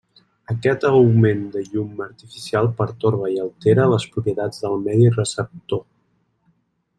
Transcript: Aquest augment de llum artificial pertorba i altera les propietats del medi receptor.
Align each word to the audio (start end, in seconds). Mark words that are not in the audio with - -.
Aquest 0.51 0.85
augment 0.87 1.43
de 1.55 1.61
llum 1.73 2.01
artificial 2.05 2.69
pertorba 2.79 3.29
i 3.35 3.37
altera 3.45 3.87
les 3.93 4.09
propietats 4.17 4.65
del 4.65 4.81
medi 4.89 5.13
receptor. 5.21 5.85